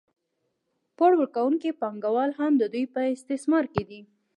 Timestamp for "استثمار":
3.15-3.65